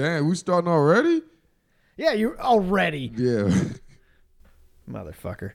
[0.00, 1.20] Damn, we starting already?
[1.98, 3.12] Yeah, you're already.
[3.14, 3.50] Yeah.
[4.90, 5.52] Motherfucker.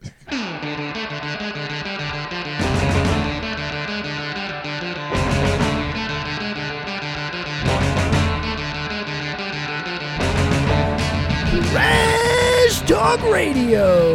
[11.72, 14.14] Trash Talk Radio.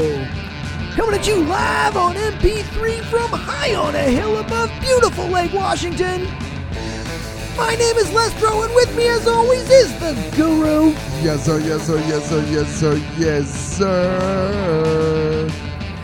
[0.95, 6.25] Coming at you live on MP3 from high on a hill above beautiful Lake Washington.
[7.61, 10.93] My name is Lestro, and with me, as always, is the Guru.
[11.21, 15.47] yes, sir, yes, sir, yes, sir, yes, sir, yes, sir.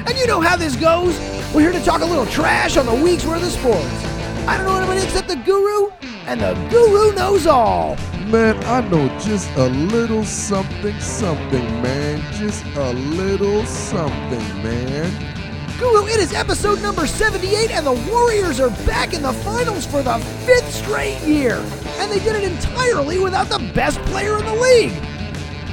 [0.05, 1.20] And you know how this goes.
[1.55, 4.05] We're here to talk a little trash on the week's worth of sports.
[4.47, 5.89] I don't know anybody except the Guru,
[6.27, 7.97] and the Guru knows all.
[8.27, 12.21] Man, I know just a little something, something, man.
[12.33, 15.36] Just a little something, man.
[15.80, 20.02] Guru, it is episode number 78, and the Warriors are back in the finals for
[20.02, 21.58] the fifth straight year.
[22.00, 24.91] And they did it entirely without the best player in the league.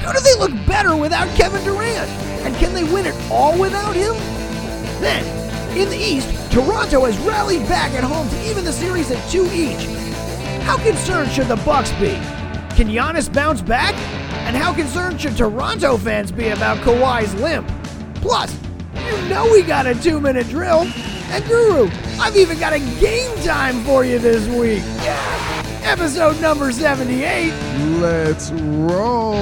[0.02, 2.10] How do they look better without Kevin Durant?
[2.44, 4.12] And can they win it all without him?
[5.00, 5.24] Then,
[5.74, 9.46] in the East, Toronto has rallied back at home to even the series at two
[9.54, 9.86] each.
[10.64, 12.12] How concerned should the Bucks be?
[12.76, 13.94] Can Giannis bounce back?
[14.46, 17.66] And how concerned should Toronto fans be about Kawhi's limp?
[18.16, 18.54] Plus,
[19.14, 20.82] you know we got a two-minute drill.
[21.30, 24.82] And Guru, I've even got a game time for you this week.
[25.02, 25.80] Yeah!
[25.84, 27.50] Episode number 78.
[28.00, 29.34] Let's roll.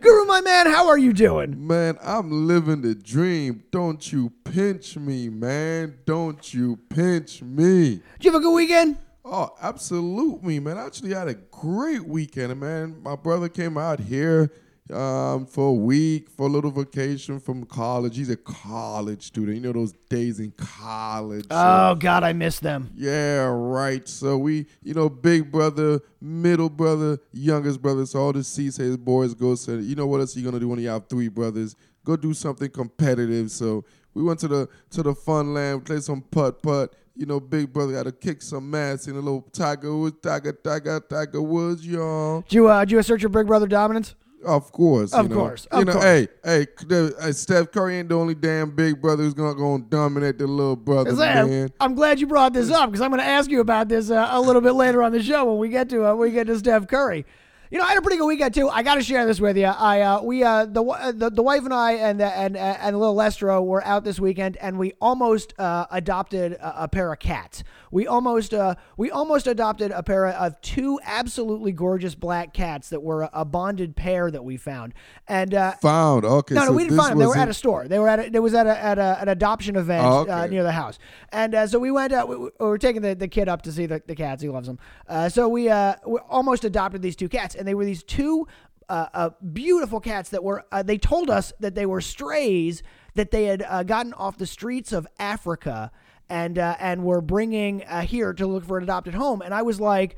[0.00, 1.66] Guru, my man, how are you doing?
[1.66, 3.64] Man, I'm living the dream.
[3.70, 5.98] Don't you pinch me, man.
[6.06, 7.96] Don't you pinch me.
[8.18, 8.98] Did you have a good weekend?
[9.24, 10.78] Oh, absolutely, man.
[10.78, 13.02] I actually had a great weekend, man.
[13.02, 14.52] My brother came out here
[14.92, 18.16] um, for a week, for a little vacation from college.
[18.16, 19.56] He's a college student.
[19.56, 21.44] You know those days in college.
[21.44, 22.90] So- Oh, God, I miss them.
[22.96, 24.06] yeah, right.
[24.08, 28.06] So we, you know, big brother, middle brother, youngest brother.
[28.06, 30.78] So all the C-Says boys go say, you know what else you gonna do when
[30.78, 31.74] you have three brothers?
[32.04, 33.50] Go do something competitive.
[33.50, 33.84] So
[34.14, 36.94] we went to the to the fun land, played some putt putt.
[37.18, 40.52] You know, big brother got to kick some ass in a little Tiger Woods, Tiger,
[40.52, 42.42] Tiger, Tiger Woods, y'all.
[42.42, 44.14] Did you, uh, did you assert your Big Brother dominance?
[44.44, 45.34] Of course, Of you know.
[45.40, 46.04] course, You of know, course.
[46.04, 49.74] hey, hey, the- uh, Steph Curry ain't the only damn big brother who's gonna go
[49.74, 51.72] and dominate the little brother, man.
[51.80, 54.28] I'm glad you brought this up because I'm going to ask you about this uh,
[54.30, 56.46] a little bit later on the show when we get to uh, when we get
[56.48, 57.24] to Steph Curry.
[57.70, 58.68] You know, I had a pretty good weekend too.
[58.68, 59.66] I got to share this with you.
[59.66, 62.96] I uh, we uh, the, uh, the the wife and I and uh, and and
[62.98, 67.18] little Lestro were out this weekend, and we almost uh, adopted a, a pair of
[67.18, 67.64] cats.
[67.90, 73.02] We almost uh, we almost adopted a pair of two absolutely gorgeous black cats that
[73.02, 74.94] were a, a bonded pair that we found.
[75.26, 76.54] And uh, Found okay.
[76.54, 77.18] no, no, so we didn't find them.
[77.18, 77.88] They were wasn't- at a store.
[77.88, 80.30] They were at a, it was at a, at a, an adoption event Oh, okay.
[80.30, 81.00] uh, near the house,
[81.32, 82.12] and uh, so we went.
[82.28, 84.40] We, we were taking the, the kid up to see the, the cats.
[84.40, 84.78] He loves them.
[85.08, 88.46] Uh, so we uh, we almost adopted these two cats, and they were these two
[88.88, 90.64] uh, uh, beautiful cats that were.
[90.70, 92.82] Uh, they told us that they were strays
[93.14, 95.90] that they had uh, gotten off the streets of Africa,
[96.28, 99.42] and uh, and were bringing uh, here to look for an adopted home.
[99.42, 100.16] And I was like.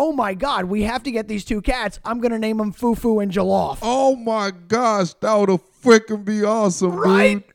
[0.00, 0.66] Oh my God!
[0.66, 1.98] We have to get these two cats.
[2.04, 3.78] I'm gonna name them Fufu and Jollof.
[3.82, 7.44] Oh my gosh, that would have freaking be awesome, Right?
[7.44, 7.47] dude.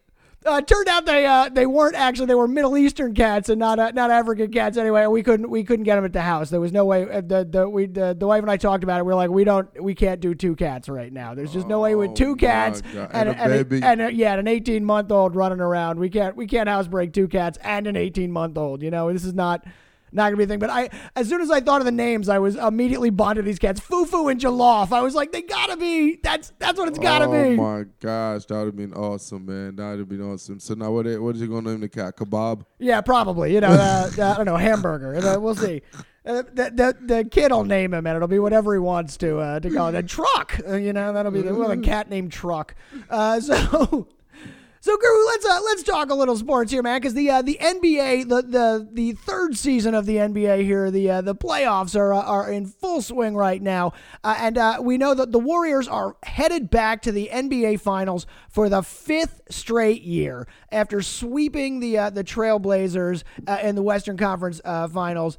[0.45, 3.59] Uh, it turned out they uh, they weren't actually they were Middle Eastern cats and
[3.59, 5.05] not uh, not African cats anyway.
[5.07, 6.49] We couldn't we couldn't get them at the house.
[6.49, 7.03] There was no way.
[7.09, 9.05] Uh, the the we the, the wife and I talked about it.
[9.05, 11.33] We are like we don't we can't do two cats right now.
[11.33, 13.83] There's just no way with two cats and And a and, baby.
[13.85, 15.99] and a- yeah an 18 month old running around.
[15.99, 18.81] We can't we can't housebreak two cats and an 18 month old.
[18.81, 19.65] You know this is not.
[20.13, 22.29] Not gonna be a thing, but I as soon as I thought of the names,
[22.29, 24.91] I was immediately bonded to these cats, Fufu and Jollof.
[24.91, 26.19] I was like, they gotta be.
[26.21, 27.59] That's that's what it's gotta oh be.
[27.59, 29.75] Oh my gosh, that would have been awesome, man.
[29.75, 30.59] That would have been awesome.
[30.59, 31.05] So now what?
[31.19, 32.15] What is you gonna name the cat?
[32.15, 32.63] Kebab?
[32.79, 33.53] Yeah, probably.
[33.53, 35.15] You know, uh, I don't know, hamburger.
[35.15, 35.81] Uh, we'll see.
[36.25, 39.39] Uh, the, the the kid will name him, and it'll be whatever he wants to
[39.39, 39.95] uh, to call it.
[39.95, 40.59] A truck.
[40.65, 42.75] Uh, you know, that'll be the well, a cat named Truck.
[43.09, 44.07] Uh, so.
[44.83, 47.57] So, Guru, let's uh, let's talk a little sports here, man, because the uh, the
[47.61, 52.13] NBA, the, the the third season of the NBA here, the uh, the playoffs are
[52.13, 53.93] uh, are in full swing right now,
[54.25, 58.25] uh, and uh, we know that the Warriors are headed back to the NBA Finals
[58.49, 63.23] for the fifth straight year after sweeping the the Trailblazers
[63.63, 65.37] in the Western Conference Finals,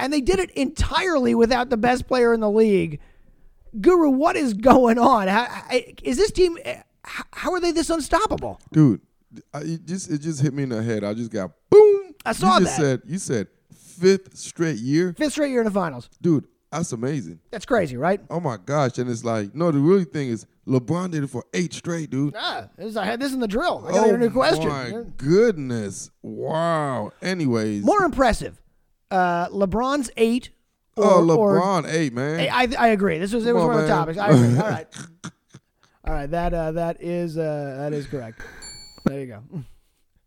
[0.00, 2.98] and they did it entirely without the best player in the league.
[3.80, 5.28] Guru, what is going on?
[5.28, 5.46] How,
[6.02, 6.58] is this team?
[7.04, 8.60] How, how are they this unstoppable?
[8.72, 9.00] dude.
[9.54, 11.04] I, it just it just hit me in the head.
[11.04, 12.14] I just got boom.
[12.26, 12.82] I saw you just that.
[12.82, 16.10] Said you said fifth straight year, Fifth straight year in the finals.
[16.20, 16.46] dude.
[16.72, 17.40] That's amazing.
[17.50, 18.20] That's crazy, right?
[18.30, 18.98] Oh my gosh!
[18.98, 22.34] And it's like no, the really thing is LeBron did it for eight straight, dude.
[22.38, 23.84] Ah, this, I had this in the drill.
[23.88, 24.68] I got oh a new question.
[24.68, 26.10] my goodness!
[26.22, 27.12] Wow.
[27.22, 28.60] Anyways, More impressive.
[29.10, 30.50] Uh, LeBron's eight
[30.96, 32.38] oh, or- LeBron, eight man.
[32.38, 33.18] Hey, I, I agree.
[33.18, 33.98] This was it was Come one on, of the man.
[33.98, 34.18] topics.
[34.18, 34.58] I agree.
[34.58, 34.86] All right,
[36.10, 36.30] all right.
[36.30, 38.42] That uh, that is uh, that is correct.
[39.06, 39.42] There you go.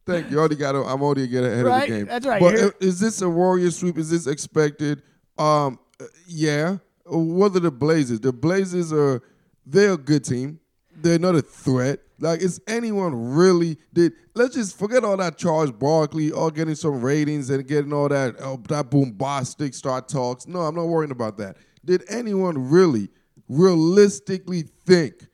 [0.06, 0.40] Thank you.
[0.40, 0.76] Already got.
[0.76, 2.06] I'm already getting ahead Right, of the game.
[2.08, 2.40] that's right.
[2.40, 3.98] But You're- is this a Warrior sweep?
[3.98, 5.02] Is this expected?
[5.38, 6.78] Um, uh, yeah.
[7.06, 8.22] What are the Blazers?
[8.22, 9.22] The Blazers are
[9.66, 10.60] they're a good team.
[10.96, 12.00] They're not a threat.
[12.20, 14.14] Like, is anyone really did?
[14.36, 18.36] Let's just forget all that Charles Barkley, all getting some ratings and getting all that
[18.40, 20.48] oh, that bombastic start talks.
[20.48, 21.58] No, I'm not worrying about that.
[21.84, 23.10] Did anyone really,
[23.50, 25.28] realistically think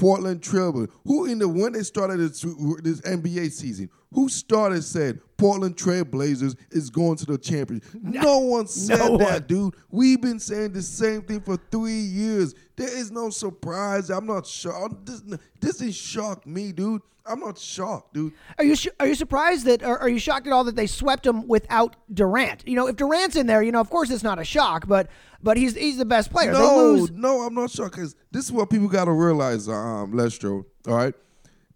[0.00, 5.20] Portland Trailblazers, who in the when they started this, this NBA season, who started said
[5.36, 7.90] Portland Trailblazers is going to the championship?
[8.02, 9.42] No, one said no that, one.
[9.46, 9.74] dude.
[9.90, 12.54] We've been saying the same thing for three years.
[12.76, 14.08] There is no surprise.
[14.08, 15.04] I'm not shocked.
[15.04, 15.22] This,
[15.60, 17.02] this didn't shock me, dude.
[17.30, 18.32] I'm not shocked, dude.
[18.58, 21.24] Are you are you surprised that or are you shocked at all that they swept
[21.26, 22.66] him without Durant?
[22.66, 25.08] You know, if Durant's in there, you know, of course it's not a shock, but
[25.42, 26.52] but he's he's the best player.
[26.52, 27.10] No, lose.
[27.12, 30.64] no, I'm not shocked because this is what people got to realize, um, Lestro.
[30.88, 31.14] All right.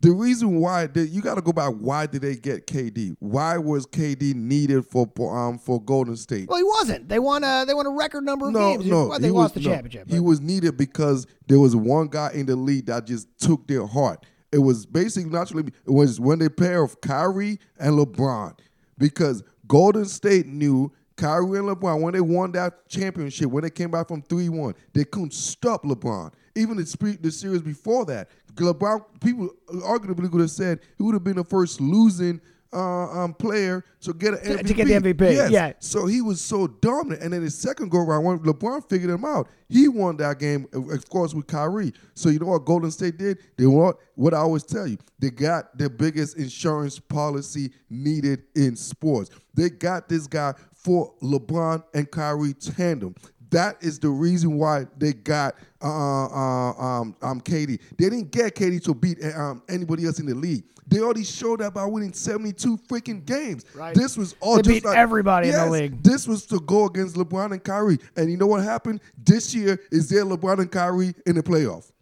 [0.01, 1.73] The reason why they, you got to go back.
[1.73, 3.17] Why did they get KD?
[3.21, 6.47] Why was KD needed for um for Golden State?
[6.49, 7.09] Well, he wasn't.
[7.09, 8.85] They won a they won a record number of no, games.
[8.85, 10.11] no, Well, they he lost was, the no, championship.
[10.11, 13.87] He was needed because there was one guy in the league that just took their
[13.87, 14.27] heart.
[14.55, 18.57] It was basically naturally it was when they pair of Kyrie and LeBron
[18.97, 23.91] because Golden State knew Kyrie and LeBron when they won that championship when they came
[23.91, 26.33] back from three one they couldn't stop LeBron.
[26.55, 31.25] Even the the series before that, LeBron people arguably could have said he would have
[31.25, 32.41] been the first losing.
[32.75, 34.67] Uh, um, player to get an To- MVP.
[34.67, 35.51] to get the MVP, Yes.
[35.53, 35.73] yeah.
[35.79, 37.23] So he was so dominant.
[37.23, 40.67] And then his second go round, when LeBron figured him out, he won that game,
[40.73, 41.93] of course, with Kyrie.
[42.15, 43.39] So you know what Golden State did?
[43.57, 44.99] They want what I always tell you.
[45.21, 49.31] They got the biggest insurance policy needed in sports.
[49.55, 53.15] They got this guy for LeBron and Kyrie tandem.
[53.55, 57.79] That is the reason why they got uh, uh, um, um, KD.
[57.97, 60.65] They didn't get KD to beat uh, um, anybody else in the league.
[60.89, 63.65] They already showed that by winning 72 freaking games.
[63.73, 63.95] Right.
[63.95, 66.03] This was all They just beat like- everybody in the league.
[66.03, 67.99] This was to go against LeBron and Kyrie.
[68.17, 69.01] And you know what happened?
[69.17, 71.93] This year is there LeBron and Kyrie in the playoff.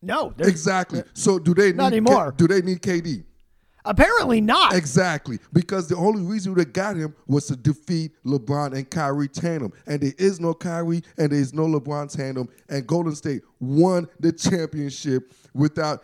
[0.00, 1.02] no, Exactly.
[1.12, 2.32] So do they Not need anymore.
[2.32, 3.24] K- do they need KD?
[3.84, 4.74] Apparently not.
[4.74, 5.38] Exactly.
[5.52, 9.72] Because the only reason they got him was to defeat LeBron and Kyrie tandem.
[9.86, 12.48] And there is no Kyrie and there is no LeBron tandem.
[12.68, 16.02] And Golden State won the championship without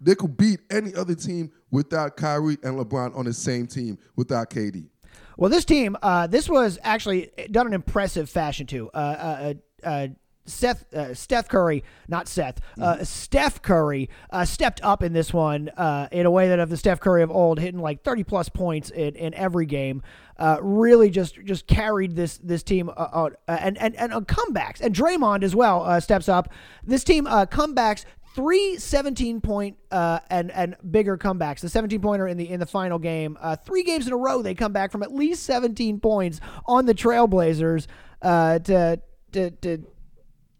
[0.00, 4.50] they could beat any other team without Kyrie and LeBron on the same team without
[4.50, 4.88] KD.
[5.36, 8.90] Well, this team, uh, this was actually done in impressive fashion too.
[8.94, 10.08] Uh, uh, uh, uh,
[10.46, 15.68] Seth, uh, Steph Curry, not Seth, uh, Steph Curry uh, stepped up in this one
[15.70, 18.48] uh, in a way that of the Steph Curry of old, hitting like thirty plus
[18.48, 20.02] points in, in every game.
[20.38, 24.80] Uh, really, just just carried this this team uh, uh, and and and on comebacks.
[24.80, 26.52] And Draymond as well uh, steps up.
[26.84, 28.04] This team uh, comebacks
[28.36, 31.60] three 17 point uh, and and bigger comebacks.
[31.60, 33.38] The 17 pointer in the in the final game.
[33.40, 36.84] Uh, three games in a row they come back from at least 17 points on
[36.84, 37.86] the Trailblazers
[38.20, 39.00] uh, to
[39.32, 39.86] to to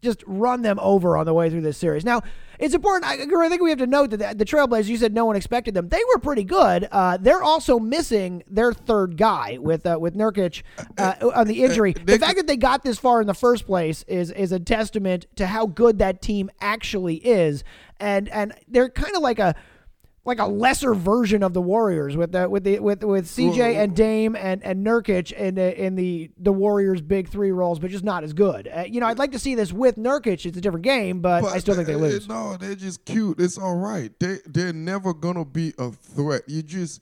[0.07, 2.05] just run them over on the way through this series.
[2.05, 2.23] Now,
[2.59, 3.05] it's important.
[3.05, 4.87] I, I think we have to note that the, the Trailblazers.
[4.87, 5.89] You said no one expected them.
[5.89, 6.89] They were pretty good.
[6.91, 10.63] Uh, they're also missing their third guy with uh, with Nurkic
[10.97, 11.93] uh, on the injury.
[11.93, 14.61] they the fact that they got this far in the first place is is a
[14.61, 17.65] testament to how good that team actually is,
[18.01, 19.55] and and they're kind of like a
[20.27, 23.83] like a lesser version of the Warriors with the with the with with CJ Well-
[23.83, 27.91] and Dame and and Nurkic in the in the the Warriors big three roles, but
[27.91, 28.69] just not as good.
[28.69, 30.45] Uh, you know, I'd like to see this with Nurkic.
[30.45, 32.29] It's a different game, but, I still think they lose.
[32.29, 33.41] No, they're just cute.
[33.41, 34.13] It's all right.
[34.19, 36.43] They they're never gonna be a threat.
[36.49, 37.01] You just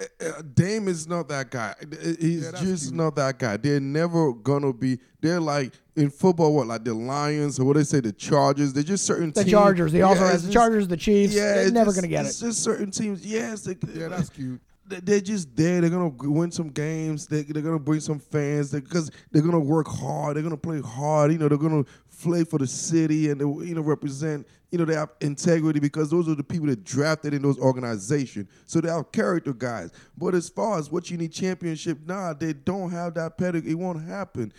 [0.00, 1.74] uh, uh, Dame is not that guy.
[2.20, 3.56] He's just not that guy.
[3.58, 4.98] They're never gonna be.
[5.20, 8.72] They're like in football, what like the Lions or what they say, the Chargers.
[8.72, 9.50] They're just certain The teams.
[9.52, 11.34] Chargers, they also Yeah, has it's the Chargers, the Chiefs.
[11.34, 12.28] Yeah, they're never just- gonna get it.
[12.28, 12.46] It's it.
[12.46, 13.26] just certain teams.
[13.26, 14.60] Yes, they, yeah, that's cute.
[14.86, 15.82] They're just there.
[15.82, 17.26] They're gonna win some games.
[17.26, 20.34] They, they're gonna bring some fans because they're gonna work hard.
[20.36, 21.30] They're gonna play hard.
[21.30, 21.84] You know, they're gonna
[22.22, 24.46] play for the city and they, you know represent.
[24.70, 28.48] You know, they have integrity because those are the people that drafted in those organizations.
[28.66, 29.92] So they have character guys.
[30.16, 33.70] But as far as what you need championship, nah, they don't have that pedigree.
[33.70, 34.52] It won't happen.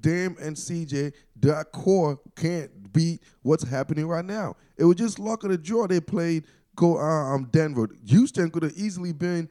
[0.00, 4.56] Dame and CJ, that core can't beat what's happening right now.
[4.76, 5.86] It was just luck of the draw.
[5.86, 6.44] They played
[6.76, 7.88] go uh, um Denver.
[8.06, 9.48] Houston could have easily been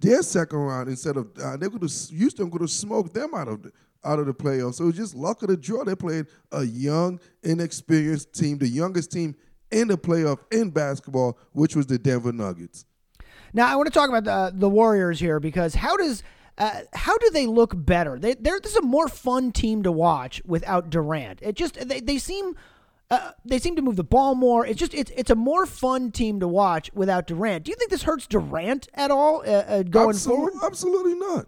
[0.00, 3.48] their second round instead of uh, they could have Houston could have smoked them out
[3.48, 3.72] of the,
[4.04, 4.74] out of the playoffs.
[4.74, 5.84] So it was just luck of the draw.
[5.84, 9.34] They played a young, inexperienced team, the youngest team
[9.70, 12.84] in the playoff in basketball, which was the Denver Nuggets.
[13.52, 16.22] Now I want to talk about the the Warriors here because how does
[16.58, 18.18] Uh, how do they look better?
[18.18, 21.38] They, they're this is a more fun team to watch without Durant.
[21.40, 22.56] It just they, they seem
[23.10, 24.66] uh, they seem to move the ball more.
[24.66, 27.64] It's just it's it's a more fun team to watch without Durant.
[27.64, 30.54] Do you think this hurts Durant at all uh, uh, going Absol- forward?
[30.64, 31.46] Absolutely not.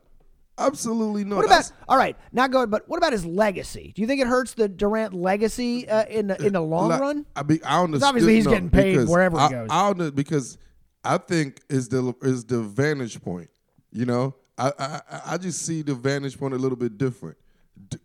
[0.61, 1.37] Absolutely not.
[1.37, 2.17] What about That's- all right?
[2.33, 3.93] Not going, but what about his legacy?
[3.95, 7.01] Do you think it hurts the Durant legacy uh, in the in the long like,
[7.01, 7.27] run?
[7.35, 8.09] I mean, I understand.
[8.09, 9.69] obviously he's getting paid wherever he I, goes.
[9.71, 10.59] I don't because
[11.05, 13.51] I think is the is the vantage point.
[13.93, 17.37] You know, I, I I- I just see the vantage point a little bit different.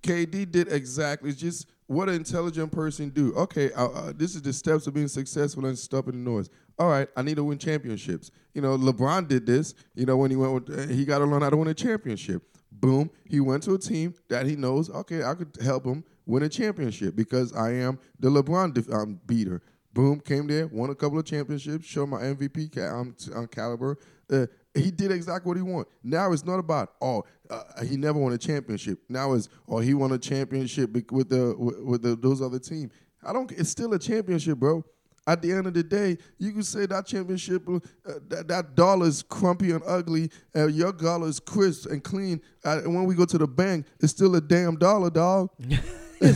[0.02, 3.34] KD did exactly just what an intelligent person do.
[3.36, 6.50] Okay, uh, uh, this is the steps of being successful and stopping the noise.
[6.80, 8.32] All right, I need to win championships.
[8.54, 9.76] You know, LeBron did this.
[9.94, 11.74] You know, when he went, with, uh, he got to learn how to win a
[11.74, 12.42] championship.
[12.72, 14.90] Boom, he went to a team that he knows.
[14.90, 19.20] Okay, I could help him win a championship because I am the LeBron def- um,
[19.26, 19.62] beater.
[19.94, 23.48] Boom, came there, won a couple of championships, showed my MVP ca- um, t- um,
[23.48, 23.98] caliber.
[24.30, 25.88] Uh, he did exactly what he wanted.
[26.04, 29.00] Now it's not about oh uh, he never won a championship.
[29.10, 32.92] Now it's oh he won a championship with the with, the, those other team.
[33.24, 33.52] I don't.
[33.52, 34.84] It's still a championship, bro.
[35.28, 37.80] At the end of the day, you can say that championship, uh,
[38.28, 42.40] that, that dollar is crumpy and ugly, and your dollar is crisp and clean.
[42.64, 45.50] Uh, and when we go to the bank, it's still a damn dollar, dog.
[46.22, 46.34] no,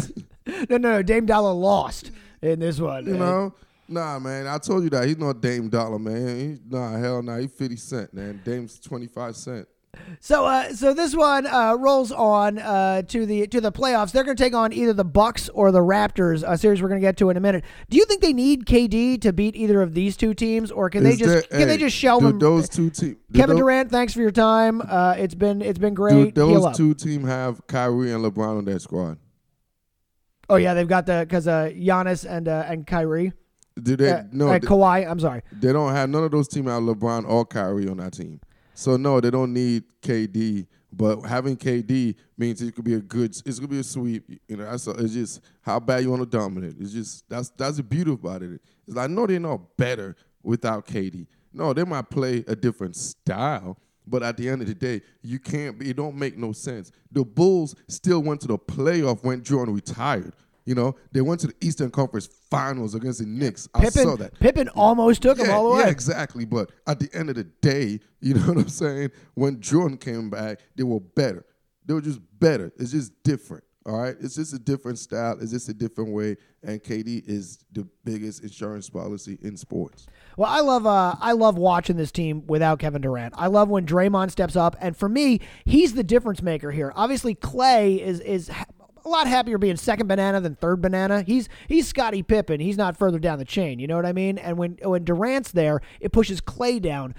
[0.70, 1.04] no, no.
[1.04, 2.10] Dame Dollar lost
[2.42, 3.06] in this one.
[3.06, 3.54] You know?
[3.88, 4.48] Nah, man.
[4.48, 5.08] I told you that.
[5.08, 6.40] He's not Dame Dollar, man.
[6.40, 7.38] He, nah, hell nah.
[7.38, 8.42] He's 50 cent, man.
[8.44, 9.68] Dame's 25 cent.
[10.22, 14.12] So, uh, so this one uh, rolls on uh, to the to the playoffs.
[14.12, 16.44] They're going to take on either the Bucks or the Raptors.
[16.48, 17.64] A series we're going to get to in a minute.
[17.90, 21.04] Do you think they need KD to beat either of these two teams, or can
[21.04, 22.38] they just there- can they just shell them?
[22.40, 23.18] those two teams.
[23.34, 24.82] Kevin Durant, thanks for your time.
[24.82, 26.36] Uh, it's been it's been great.
[26.36, 29.18] Heal those two teams have Kyrie and LeBron on their squad?
[30.50, 33.34] Oh yeah, they've got the because uh, Giannis and uh, and Kyrie.
[33.82, 34.12] Do they?
[34.12, 35.10] Uh, no, uh, Kawhi.
[35.10, 35.42] I'm sorry.
[35.54, 38.42] they don't have none of those teams have LeBron or Kyrie on that team.
[38.80, 40.66] So no, they don't need KD.
[40.90, 43.32] But having KD means it could be a good.
[43.46, 44.24] It's gonna be a sweep.
[44.48, 46.76] You know, that's it's just how bad you want to dominate.
[46.80, 48.62] It's just that's that's the beauty about it.
[48.88, 51.28] It's like no, they're not better without KD.
[51.52, 53.78] No, they might play a different style.
[54.08, 55.84] But at the end of the day, you can't.
[55.84, 56.94] It don't make no sense.
[57.12, 60.32] The Bulls still went to the playoff when Jordan retired.
[60.70, 63.68] You know, they went to the Eastern Conference Finals against the Knicks.
[63.74, 64.40] I saw that.
[64.40, 65.82] Pippen almost took Yeah, all the way.
[65.86, 66.46] yeah, exactly.
[66.46, 69.10] But at the end of the day, you know what I'm saying?
[69.34, 71.44] When Jordan came back, they were better.
[71.88, 72.72] They were just better.
[72.78, 73.64] It's just different.
[73.88, 75.40] All right, it's just a different style.
[75.42, 76.38] It's just a different way.
[76.62, 80.06] And KD is the biggest insurance policy in sports.
[80.38, 83.34] Well, I love uh, I love watching this team without Kevin Durant.
[83.36, 86.94] I love when Draymond steps up, and for me, he's the difference maker here.
[86.96, 88.52] Obviously, Clay is is
[89.06, 91.22] a lot happier being second banana than third banana.
[91.22, 92.60] He's he's Scottie Pippen.
[92.60, 93.80] He's not further down the chain.
[93.80, 94.38] You know what I mean?
[94.38, 97.16] And when when Durant's there, it pushes Clay down.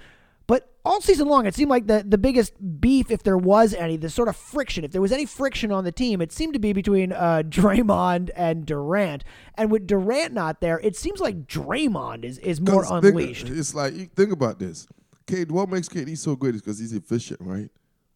[0.47, 3.95] But all season long, it seemed like the, the biggest beef, if there was any,
[3.95, 6.59] the sort of friction, if there was any friction on the team, it seemed to
[6.59, 9.23] be between uh, Draymond and Durant.
[9.55, 13.47] And with Durant not there, it seems like Draymond is, is more 'Cause think- unleashed.
[13.49, 14.87] it's like think about this.
[15.27, 17.69] KD, what makes KD so good is because he's efficient, right?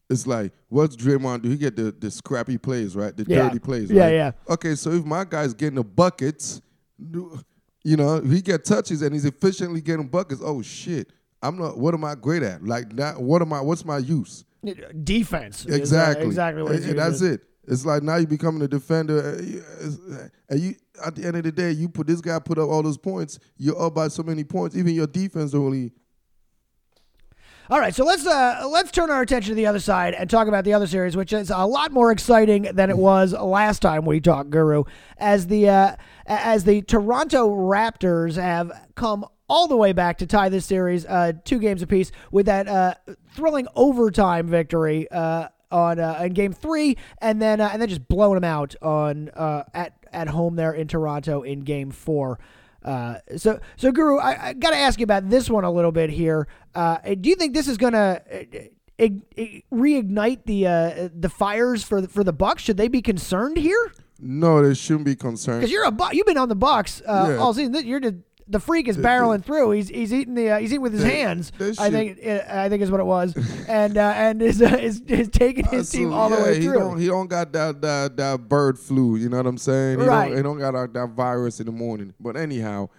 [0.09, 1.49] It's like what's Draymond do?
[1.49, 3.15] He get the, the scrappy plays, right?
[3.15, 3.47] The Yeah.
[3.47, 4.13] dirty plays, Yeah, right?
[4.13, 4.31] yeah.
[4.49, 6.61] Okay, so if my guy's getting the buckets,
[7.83, 11.11] you know, if he get touches and he's efficiently getting buckets, oh shit.
[11.41, 12.63] I'm not what am I great at?
[12.63, 14.43] Like not what am I what's my use?
[15.03, 15.65] defense.
[15.65, 16.25] is, uh, Exactly.
[16.25, 17.41] exactly what And- and that's it.
[17.67, 19.63] It's like now you're becoming a defender, uh, you-
[20.13, 22.69] uh, and you at the end of the day, you put this guy put up
[22.69, 23.37] all those points.
[23.57, 24.75] You're up by so many points.
[24.75, 25.91] Even your defense don't really.
[27.67, 30.47] All right, so let's uh, let's turn our attention to the other side and talk
[30.47, 34.05] about the other series, which is a lot more exciting than it was last time
[34.05, 34.83] we talked, Guru.
[35.17, 35.95] As the uh,
[36.27, 41.33] as the Toronto Raptors have come all the way back to tie this series, uh,
[41.43, 42.93] two games apiece, with that uh,
[43.33, 48.07] thrilling overtime victory uh, on uh, in Game Three, and then uh, and then just
[48.07, 52.37] blowing them out on uh, at at home there in Toronto in Game Four.
[52.85, 55.91] Uh, so, so Guru, I, I got to ask you about this one a little
[55.91, 56.47] bit here.
[56.75, 58.21] Uh, do you think this is going to
[59.73, 62.63] reignite the uh, the fires for the, for the Bucks?
[62.63, 63.91] Should they be concerned here?
[64.19, 65.59] No, they shouldn't be concerned.
[65.61, 67.37] Because you're a Bu- you've been on the Bucks uh, Yeah.
[67.37, 67.75] all season.
[67.85, 69.71] You're the the freak is barreling through.
[69.71, 71.51] He's he's eating the uh, he's eating with his hands.
[71.79, 73.35] I think uh, I think is what it was,
[73.67, 76.65] and uh, and is, uh, is is taking his team all the yeah, way he
[76.65, 76.79] through.
[76.79, 79.15] Don't, he don't got that, that that bird flu.
[79.15, 79.99] You know what I'm saying?
[79.99, 80.27] He Right.
[80.27, 82.13] Don't, he don't got that, virus in the morning.
[82.19, 82.89] But anyhow,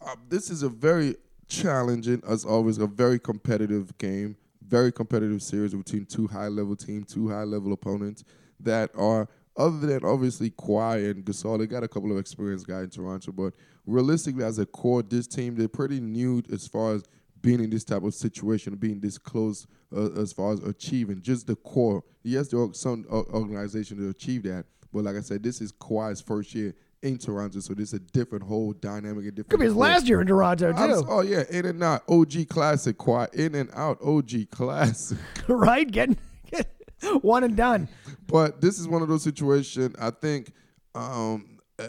[0.00, 4.36] uh, this is a very challenging, as always, a very competitive game.
[4.66, 8.24] Very competitive series between two high level teams, two high level opponents
[8.60, 9.28] that are
[9.58, 13.32] other than obviously Kawhi and Gasol, they got a couple of experienced guys in Toronto,
[13.32, 13.52] but
[13.88, 17.02] realistically, as a core, this team they're pretty new as far as
[17.40, 19.66] being in this type of situation, being this close
[19.96, 22.02] uh, as far as achieving just the core.
[22.22, 25.72] Yes, there are some uh, organizations that achieve that, but like I said, this is
[25.72, 29.26] Kawhi's first year in Toronto, so this is a different whole dynamic.
[29.26, 32.02] A different Could be his last year in Toronto too, Oh yeah, in and out,
[32.08, 35.18] OG classic, Kawhi, in and out, OG classic.
[35.48, 35.88] right?
[35.90, 36.18] Getting
[36.50, 36.68] get
[37.22, 37.88] one and done.
[38.26, 39.94] But this is one of those situations.
[40.00, 40.52] I think
[40.94, 41.86] um, uh,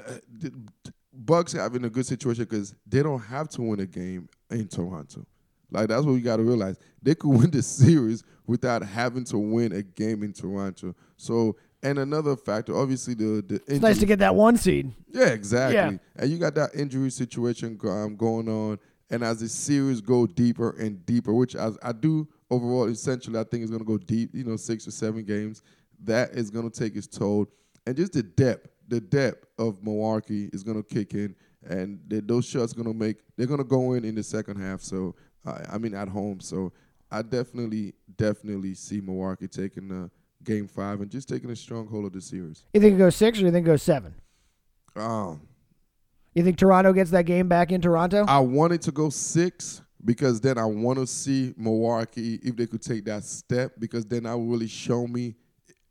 [1.26, 5.26] Bucks in a good situation because they don't have to win a game in Toronto.
[5.72, 6.78] Like that's what we got to realize.
[7.02, 10.96] They could win the series without having to win a game in Toronto.
[11.18, 14.94] So, and another factor, obviously the the It's nice to get that one seed.
[15.12, 15.76] yeah, exactly.
[15.76, 15.92] Yeah.
[16.16, 18.80] And you got that injury situation um, going on.
[19.12, 23.44] And as the series go deeper and deeper, which I, I do overall, essentially, I
[23.44, 25.64] think it's going to go deep, you know, six or seven games.
[26.04, 27.48] That is going to take its toll.
[27.88, 31.36] And just the depth, the depth of Milwaukee is going to kick in.
[31.68, 34.62] And th- those shots going to make, they're going to go in in the second
[34.62, 34.82] half.
[34.82, 35.16] So,
[35.46, 36.40] I I mean, at home.
[36.40, 36.72] So
[37.12, 40.10] I definitely, definitely see Milwaukee taking the
[40.44, 42.64] game five and just taking a strong hold of the series.
[42.74, 44.14] You think it goes six or you think it goes seven?
[44.96, 45.42] Um,
[46.34, 48.26] You think Toronto gets that game back in Toronto?
[48.28, 52.82] I wanted to go six because then I want to see Milwaukee if they could
[52.82, 55.36] take that step because then that will really show me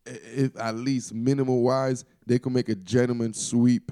[0.06, 3.90] if at least minimal wise they could make a gentleman sweep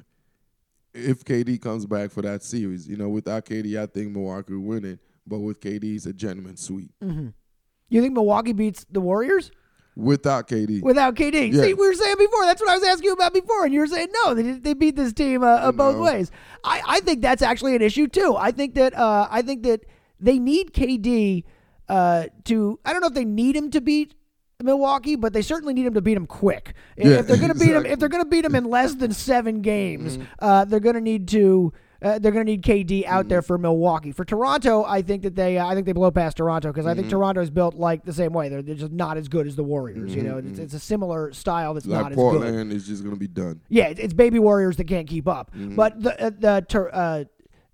[0.95, 2.89] if KD comes back for that series.
[2.89, 6.13] You know, without KD, I think Milwaukee will win it, but with KD, it's a
[6.13, 6.91] gentleman sweep.
[7.01, 9.51] you think Milwaukee beats the Warriors
[9.97, 11.55] Without KD, without KD?
[11.55, 11.63] Yeah.
[11.63, 12.45] See, we were saying before.
[12.45, 14.35] That's what I was asking you about before, and you were saying no.
[14.35, 16.03] They they beat this team uh, uh, both No.
[16.03, 16.31] ways.
[16.63, 18.37] I, I think that's actually an issue too.
[18.39, 19.87] I think that uh, I think that
[20.21, 21.45] they need KD
[21.89, 22.79] uh, to.
[22.85, 24.15] I don't know if they need him to beat.
[24.63, 26.75] Milwaukee, but they certainly need him to beat him quick.
[26.97, 28.65] If- Yeah, if they're going to beat him, if they're going to beat him in
[28.65, 30.25] less than seven games, Mm-hmm.
[30.39, 31.73] uh, they're going to need to.
[32.03, 33.29] Uh, they're going to need KD out Mm-hmm.
[33.31, 34.13] there for Milwaukee.
[34.13, 36.91] For Toronto, I think that they, uh, I think they blow past Toronto because I
[36.91, 37.01] Mm-hmm.
[37.01, 38.51] think Toronto is built like the same way.
[38.51, 40.15] They're, they're just not as good as the Warriors.
[40.15, 42.21] You know, it's, it's a similar style that's not like as good.
[42.23, 43.63] Portland is just gonna be done.
[43.71, 45.51] Yeah, it's, it's baby Warriors that can't keep up.
[45.55, 45.75] Mm-hmm.
[45.75, 47.25] But the uh, the uh,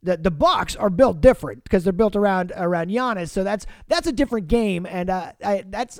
[0.04, 3.30] the the Bucks are built different because they're built around around Giannis.
[3.30, 5.98] So that's that's a different game, and uh, I, that's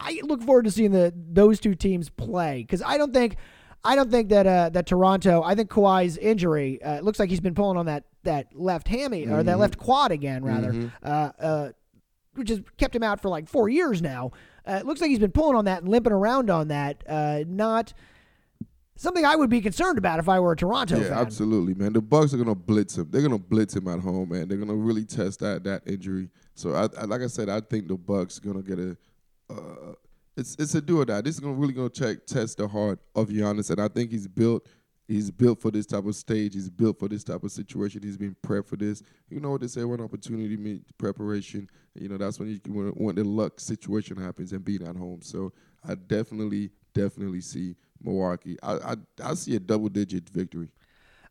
[0.00, 3.36] I look forward to seeing the those two teams play because I don't think.
[3.84, 5.42] I don't think that uh, that Toronto.
[5.44, 6.82] I think Kawhi's injury.
[6.82, 9.46] Uh, it looks like he's been pulling on that that left hammy or Mm-hmm.
[9.46, 11.68] that left quad again, rather, uh, uh,
[12.34, 14.32] which has kept him out for like four years now.
[14.66, 17.04] Uh, it looks like he's been pulling on that and limping around on that.
[17.08, 17.94] Uh, not
[18.96, 21.18] something I would be concerned about if I were a Toronto Yeah, fan.
[21.18, 21.92] absolutely, man.
[21.92, 23.08] The Bucks are gonna blitz him.
[23.10, 24.48] They're gonna blitz him at home, man.
[24.48, 26.30] They're gonna really test that that injury.
[26.54, 28.96] So, I, I like I said, I think the Bucks gonna get a.
[29.50, 29.94] Uh,
[30.36, 31.20] it's it's a do or die.
[31.20, 34.28] This is gonna really gonna check test the heart of Giannis, and I think he's
[34.28, 34.66] built.
[35.08, 36.52] He's built for this type of stage.
[36.52, 38.02] He's built for this type of situation.
[38.02, 39.02] He's been prepped for this.
[39.30, 41.68] You know what they say: when opportunity meets preparation.
[41.94, 45.22] You know that's when you when, when the luck situation happens and being at home.
[45.22, 45.52] So
[45.86, 48.58] I definitely definitely see Milwaukee.
[48.62, 50.68] I I, I see a double digit victory.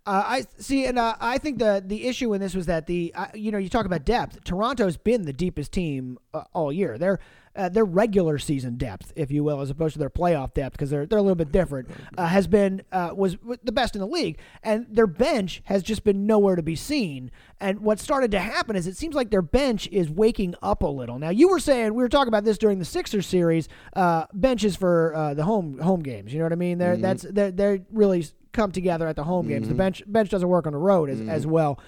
[0.07, 3.11] Uh, I see, and uh, I think the the issue in this was that the
[3.13, 4.41] uh, you know you talk about depth.
[4.45, 6.97] Toronto's been the deepest team uh, all year.
[6.97, 7.19] Their
[7.57, 10.89] uh, their regular season depth, if you will, as opposed to their playoff depth, because
[10.89, 14.07] they're they're a little bit different, uh, has been uh, was the best in the
[14.07, 17.31] league, and their bench has just been nowhere to be seen.
[17.59, 20.87] And what started to happen is it seems like their bench is waking up a
[20.87, 21.17] little.
[21.17, 24.75] Now you were saying we were talking about this during the Sixers series, uh, benches
[24.75, 26.31] for uh, the home home games.
[26.31, 26.77] You know what I mean?
[26.77, 29.67] They're that's they're they're really come together at the home games.
[29.67, 31.79] The bench bench doesn't work on the road as, as well.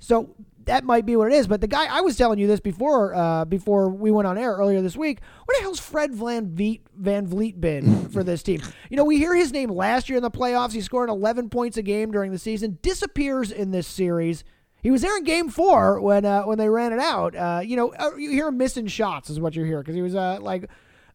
[0.00, 0.34] So
[0.64, 1.46] that might be what it is.
[1.46, 4.52] But the guy I was telling you this before uh, before we went on air
[4.52, 5.20] earlier this week.
[5.44, 8.62] Where the hell's Fred VanVleet Van Vliet been for this team?
[8.90, 10.72] You know, we hear his name last year in the playoffs.
[10.72, 12.78] He scored 11 points a game during the season.
[12.82, 14.44] Disappears in this series.
[14.82, 17.34] He was there in Game Four when uh, when they ran it out.
[17.34, 20.02] Uh, you know, uh, you hear him missing shots is what you hear because he
[20.02, 20.70] was uh, like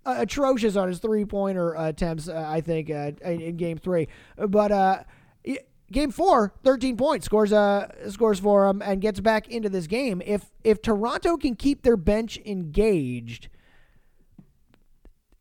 [0.06, 4.08] uh, atrocious on his three pointer uh, attempts, uh, I think, uh, in, game three.
[4.38, 5.04] But uh,
[5.94, 10.22] game four, 13 points, scores uh, scores for him and gets back into this game.
[10.26, 13.48] If if Toronto can keep their bench engaged,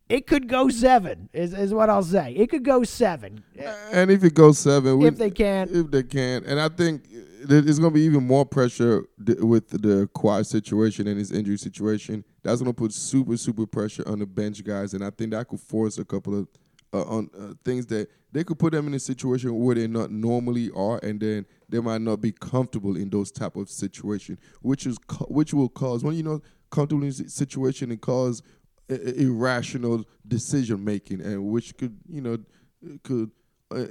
[0.07, 2.33] it could go seven, is, is what I'll say.
[2.33, 3.43] It could go seven.
[3.91, 5.69] And if it goes seven, we, If they can.
[5.71, 7.05] if they can, and I think
[7.43, 12.23] there's going to be even more pressure with the Kawhi situation and his injury situation.
[12.43, 15.47] That's going to put super super pressure on the bench guys, and I think that
[15.47, 16.47] could force a couple of
[16.93, 20.11] uh, on uh, things that they could put them in a situation where they not
[20.11, 24.85] normally are, and then they might not be comfortable in those type of situation, which
[24.85, 28.41] is which will cause when you know comfortable in situation and cause
[28.89, 32.37] irrational decision making, and which could you know
[33.03, 33.31] could
[33.71, 33.85] uh,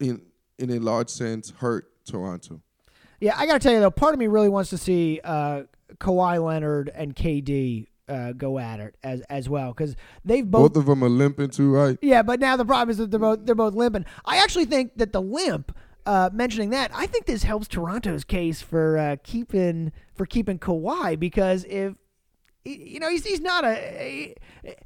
[0.00, 0.22] in
[0.58, 2.60] in a large sense hurt Toronto.
[3.20, 5.64] Yeah, I got to tell you though, part of me really wants to see uh,
[5.98, 10.74] Kawhi Leonard and KD uh, go at it as as well because they've both.
[10.74, 11.98] Both of them are limping too, right?
[12.02, 14.04] yeah, but now the problem is that they're both they're both limping.
[14.24, 15.76] I actually think that the limp.
[16.06, 21.20] Uh, mentioning that, I think this helps Toronto's case for uh, keeping for keeping Kawhi
[21.20, 21.96] because if
[22.64, 24.76] you know he's he's not a, a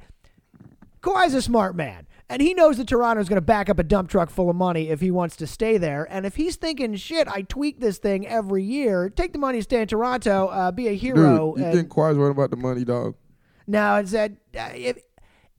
[1.01, 4.09] Kawhi's a smart man, and he knows that Toronto's going to back up a dump
[4.09, 6.07] truck full of money if he wants to stay there.
[6.09, 9.81] And if he's thinking, "Shit, I tweak this thing every year, take the money, stay
[9.81, 11.15] in Toronto, uh, be a hero.
[11.15, 13.15] Dude, hero." you and- think Kawhi's worried about the money, dog?
[13.67, 14.97] No, it's that uh, if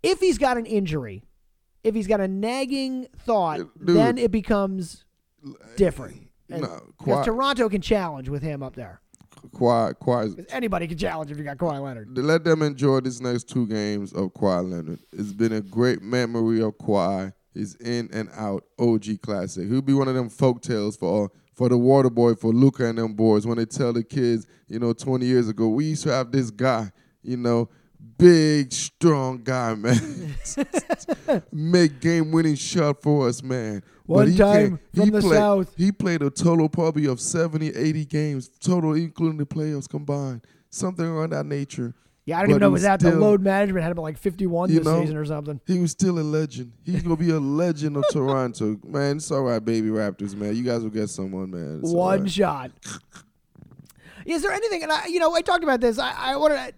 [0.02, 1.22] if he's got an injury,
[1.84, 3.96] if he's got a nagging thought, Dude.
[3.96, 5.04] then it becomes
[5.76, 6.28] different.
[6.50, 9.00] And- No, because Kawhi, Toronto can challenge with him up there.
[9.52, 12.16] Kawhi, 'Cause Anybody can challenge if you got Kawhi Leonard.
[12.16, 14.98] let them enjoy these next two games of Kawhi Leonard.
[15.12, 17.33] It's been a great memory of Kawhi.
[17.52, 19.68] He's in and out OG classic.
[19.68, 22.85] He'll be one of them folk tales for all for the water boy, for Luca
[22.85, 26.02] and them boys when they tell the kids, you know, 20 years ago, we used
[26.02, 26.90] to have this guy,
[27.22, 27.68] you know,
[28.19, 30.35] big, strong guy, man.
[31.53, 33.83] Make game winning shot for us, man.
[34.07, 35.75] One he time from he the played, South.
[35.77, 40.45] He played a total probably of 70, 80 games, total including the playoffs combined.
[40.71, 41.95] Something around that nature.
[42.27, 44.17] Yeah, I don't But even know was that the load management had him at like
[44.17, 45.61] 51 this know, season or something.
[45.67, 46.73] He was still a legend.
[46.83, 49.17] He's gonna be a legend of Toronto, man.
[49.19, 50.57] It's all right, baby Raptors, man.
[50.57, 51.81] You guys will get someone, man.
[51.83, 52.31] It's One right.
[52.31, 52.71] shot.
[54.25, 54.83] Is there anything?
[54.83, 55.99] And I, you know, I talked about this.
[55.99, 56.73] I, I want to.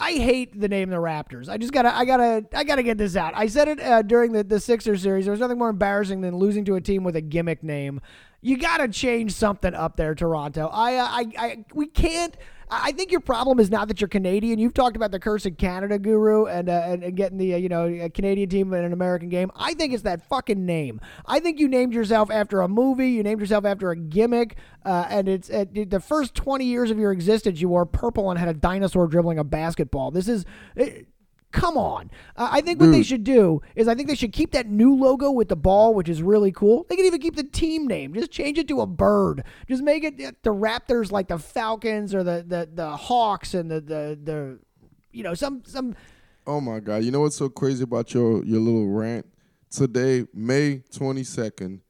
[0.00, 1.48] I hate the name the Raptors.
[1.48, 3.32] I just gotta, I gotta, I gotta get this out.
[3.34, 5.24] I said it uh, during the the Sixers series.
[5.24, 8.00] There was nothing more embarrassing than losing to a team with a gimmick name.
[8.40, 10.68] You gotta change something up there, Toronto.
[10.72, 12.36] I, uh, I, I, we can't.
[12.70, 14.58] I think your problem is not that you're Canadian.
[14.58, 17.56] You've talked about the curse of Canada, Guru, and uh, and, and getting the uh,
[17.56, 19.50] you know Canadian team in an American game.
[19.56, 21.00] I think it's that fucking name.
[21.26, 23.10] I think you named yourself after a movie.
[23.10, 26.98] You named yourself after a gimmick, uh, and it's uh, the first 20 years of
[26.98, 27.60] your existence.
[27.60, 30.10] You wore purple and had a dinosaur dribbling a basketball.
[30.10, 30.44] This is.
[30.76, 31.08] It,
[31.50, 32.10] Come on.
[32.36, 34.94] Uh, I think what they should do is I think they should keep that new
[34.94, 36.84] logo with the ball, which is really cool.
[36.88, 38.12] They can even keep the team name.
[38.12, 39.44] Just change it to a bird.
[39.66, 43.70] Just make it uh, the Raptors like the Falcons or the the, the Hawks and
[43.70, 44.58] the, the the
[45.10, 45.94] you know some some
[46.48, 47.04] Oh my God!
[47.04, 49.26] You know what's so crazy about your your little rant
[49.70, 51.82] today, May twenty second,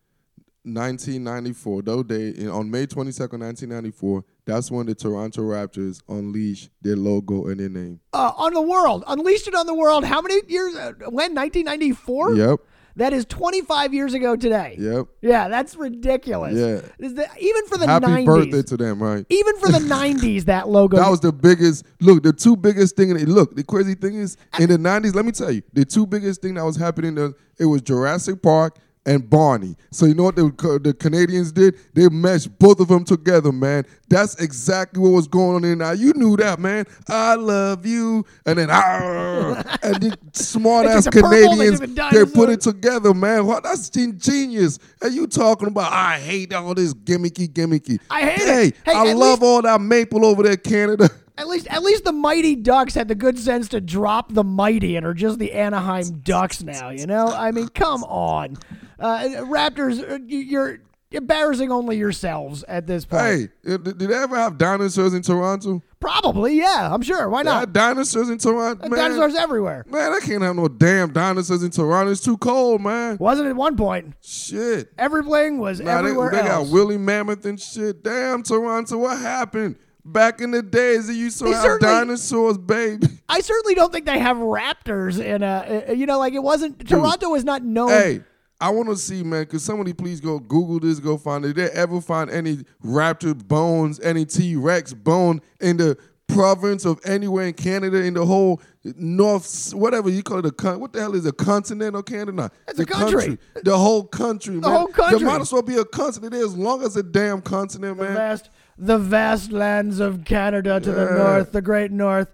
[0.65, 1.81] nineteen ninety four.
[1.81, 4.25] Though day on May twenty second, nineteen ninety four.
[4.49, 8.01] That's when the Toronto Raptors unleashed their logo and their name.
[8.15, 9.05] uh, on the world.
[9.07, 10.05] Unleashed it on the world.
[10.07, 10.75] How many years?
[10.75, 12.35] Uh, when 1994?
[12.35, 12.61] Yep,
[12.97, 14.75] That is 25 years ago today.
[14.79, 15.07] yep.
[15.21, 16.55] Yeah, that's ridiculous.
[16.57, 16.81] Yeah.
[17.07, 18.25] Is the, even for the Happy 90s.
[18.25, 19.27] birthday to them, right?
[19.29, 20.97] even for the 90s, that logo.
[20.97, 21.85] That was the biggest.
[22.01, 23.11] Look, the two biggest thing.
[23.11, 25.15] In it, look, the crazy thing is in the '90s.
[25.15, 27.15] Let me tell you, the two biggest thing that was happening.
[27.17, 29.77] The, it was Jurassic Park and Barney.
[29.91, 31.77] So you know what the the Canadians did?
[31.95, 33.85] They meshed both of them together, man.
[34.09, 35.93] That's exactly what was going on in now.
[35.93, 36.87] You knew that, man.
[37.09, 41.81] I love you, and then ah, and the smart ass took the purple, they Canadians
[42.13, 43.47] they put it together, man.
[43.47, 43.63] What?
[43.65, 44.79] That's genius.
[45.01, 45.93] And you talking about?
[45.93, 48.01] I hate all this gimmicky, gimmicky.
[48.11, 48.49] I hate it.
[48.49, 51.09] hey, Hey, I love least- all that maple over there, Canada.
[51.39, 54.97] At least, at least the Mighty Ducks had the good sense to drop the Mighty
[54.97, 56.89] and are just the Anaheim Ducks now.
[56.91, 58.57] You know, I mean, come on,
[58.99, 60.79] uh, Raptors, uh, you're
[61.11, 63.51] embarrassing only yourselves at this point.
[63.65, 65.83] Hey, uh, did they ever have dinosaurs in Toronto?
[66.01, 67.29] Probably, yeah, I'm sure.
[67.29, 67.61] Why not?
[67.61, 68.99] had dinosaurs in Toronto, man.
[68.99, 69.85] Dinosaurs everywhere.
[69.89, 72.13] Man, I can't have no damn dinosaurs in Toronto.
[72.13, 73.17] It's too cold, man.
[73.19, 74.15] Wasn't at one point.
[74.21, 74.93] Shit.
[74.99, 76.69] Everything was Nah, they, everywhere they else.
[76.69, 78.05] got woolly mammoth and shit.
[78.05, 79.77] Damn, Toronto, what happened?
[80.05, 83.07] Back in the days, they used to They have dinosaurs, baby.
[83.29, 85.87] I certainly don't think they have raptors in a.
[85.89, 86.87] uh, You know, like it wasn't.
[86.89, 87.91] Toronto is not known.
[87.91, 88.21] Hey,
[88.61, 89.47] I want to see, man.
[89.47, 90.99] Could somebody please go Google this?
[90.99, 91.55] Go find it.
[91.55, 97.01] Did they ever find any raptor bones, any T Rex bone in the province of
[97.05, 98.61] anywhere in Canada, in the whole
[98.97, 102.51] north, whatever you call it, the con- what the hell is a continent of Canada?
[102.67, 103.39] It's the a country.
[103.63, 104.63] the whole country, man.
[104.63, 105.19] The whole country.
[105.19, 108.15] There might as well be a continent as long as a damn continent, the man.
[108.15, 112.29] vast, the vast lands of Canada to the north, the great north.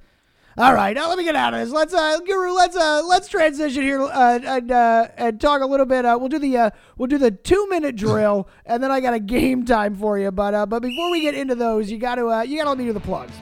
[0.57, 1.71] All right, now let me get out of this.
[1.71, 5.85] Let's, uh, Guru, let's uh, let's transition here uh, and uh, and talk a little
[5.85, 6.05] bit.
[6.05, 9.15] Uh, we'll do the uh, we'll do the two minute drill, and then I got
[9.15, 10.31] a game time for you.
[10.31, 12.71] But uh, but before we get into those, you got to uh, you got to
[12.71, 13.33] let me do the plugs.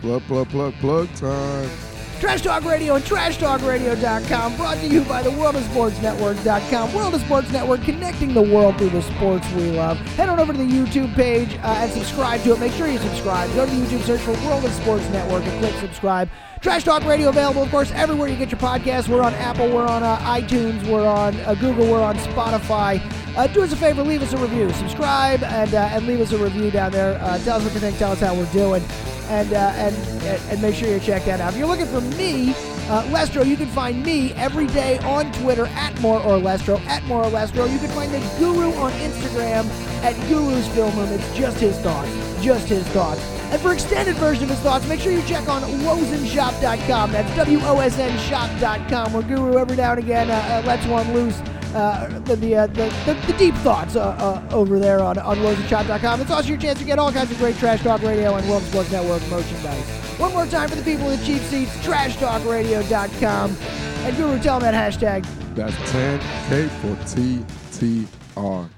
[0.00, 1.91] Plug, plug, plug, plug time.
[2.22, 4.56] Trash Talk Radio and TrashTalkRadio.com.
[4.56, 6.94] Brought to you by the World of Sports Network.com.
[6.94, 9.98] World of Sports Network, connecting the world through the sports we love.
[10.14, 12.60] Head on over to the YouTube page uh, and subscribe to it.
[12.60, 13.52] Make sure you subscribe.
[13.56, 16.28] Go to YouTube, search for World of Sports Network, and click subscribe.
[16.62, 19.08] Trash Talk Radio available, of course, everywhere you get your podcasts.
[19.08, 23.02] We're on Apple, we're on uh, iTunes, we're on uh, Google, we're on Spotify.
[23.36, 26.30] Uh, do us a favor, leave us a review, subscribe, and uh, and leave us
[26.30, 27.20] a review down there.
[27.20, 28.80] Uh, tell us what you think, tell us how we're doing,
[29.28, 31.52] and uh, and and make sure you check that out.
[31.52, 35.66] If you're looking for me, uh, Lestro, you can find me every day on Twitter
[35.66, 37.68] at More or Lestro, at More or Lestro.
[37.72, 39.68] You can find the Guru on Instagram
[40.04, 41.08] at Guru's Film Room.
[41.08, 42.08] It's just his thoughts,
[42.40, 43.41] just his thoughts.
[43.52, 47.12] And for extended version of his thoughts, make sure you check on wosenshop.com.
[47.12, 51.38] That's W-O-S-N shop.com, where Guru every now and again uh, uh, lets one loose.
[51.74, 55.38] Uh, the, the, uh, the, the, the deep thoughts uh, uh, over there on, on
[55.38, 56.20] wosenshop.com.
[56.20, 58.62] It's also your chance to get all kinds of great Trash Talk Radio and World
[58.64, 59.84] Sports Network merchandise.
[60.18, 63.56] One more time for the people with cheap seats, trashtalkradio.com.
[64.04, 65.26] And Guru, tell them that hashtag.
[65.54, 68.68] That's 10K for TTR.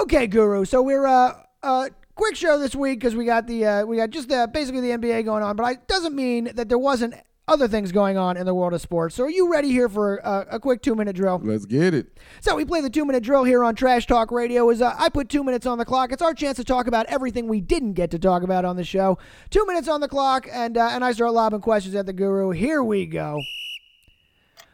[0.00, 0.64] Okay, Guru.
[0.64, 4.10] So we're uh uh quick show this week because we got the uh, we got
[4.10, 7.14] just uh, basically the NBA going on, but it doesn't mean that there wasn't
[7.48, 9.16] other things going on in the world of sports.
[9.16, 11.40] So are you ready here for a, a quick two minute drill?
[11.42, 12.18] Let's get it.
[12.40, 14.68] So we play the two minute drill here on Trash Talk Radio.
[14.70, 16.12] Is uh, I put two minutes on the clock.
[16.12, 18.84] It's our chance to talk about everything we didn't get to talk about on the
[18.84, 19.18] show.
[19.50, 22.50] Two minutes on the clock, and uh, and I start lobbing questions at the guru.
[22.50, 23.40] Here we go.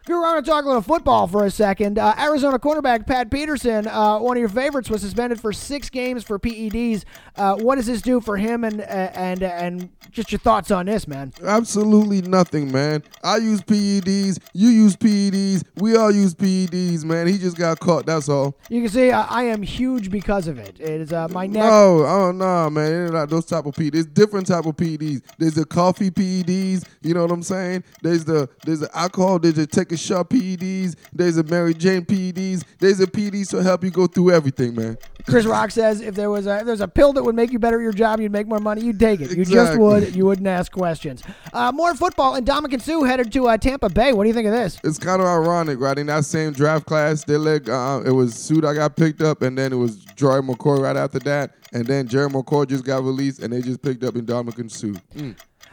[0.08, 1.98] We were going to talk a little football for a second.
[1.98, 6.24] Uh, Arizona cornerback Pat Peterson, uh, one of your favorites, was suspended for six games
[6.24, 7.04] for PEDs.
[7.36, 11.06] Uh, what does this do for him, and and and just your thoughts on this,
[11.06, 11.34] man?
[11.44, 13.02] Absolutely nothing, man.
[13.22, 14.38] I use PEDs.
[14.54, 15.62] You use PEDs.
[15.76, 17.26] We all use PEDs, man.
[17.26, 18.06] He just got caught.
[18.06, 18.56] That's all.
[18.70, 20.80] You can see uh, I am huge because of it.
[20.80, 21.64] It is uh, my neck.
[21.64, 23.12] No, oh no, man.
[23.12, 23.92] Not those type of PEDs.
[23.92, 25.20] There's different type of PEDs.
[25.36, 26.86] There's the coffee PEDs.
[27.02, 27.84] You know what I'm saying?
[28.00, 29.38] There's the there's the alcohol.
[29.38, 30.96] There's the take a shot PEDs.
[31.12, 32.64] There's a Mary Jane PEDs.
[32.78, 34.98] There's a PEDs to help you go through everything, man.
[35.26, 37.58] Chris Rock says if there was a if there's a pill that would make you
[37.58, 38.82] better at your job, you'd make more money.
[38.82, 39.36] You'd take it.
[39.36, 40.14] You just would.
[40.14, 41.22] You wouldn't ask questions.
[41.52, 44.12] Uh, more football and Ndamukong Suh headed to uh, Tampa Bay.
[44.12, 44.78] What do you think of this?
[44.84, 45.98] It's kind of ironic, right?
[45.98, 49.42] In that same draft class, they let uh, it was Suit I got picked up,
[49.42, 53.02] and then it was Joy McCoy right after that, and then Jerry McCoy just got
[53.02, 54.98] released, and they just picked up in Ndamukong Suh.
[55.18, 55.32] Uh,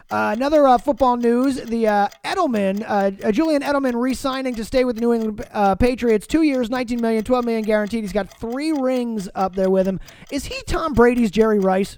[0.09, 4.95] another uh, football news: the uh, Edelman, uh, uh, Julian Edelman, re-signing to stay with
[4.95, 6.27] the New England uh, Patriots.
[6.27, 8.03] Two years, 19 million, 12 million guaranteed.
[8.03, 9.99] He's got three rings up there with him.
[10.31, 11.97] Is he Tom Brady's Jerry Rice?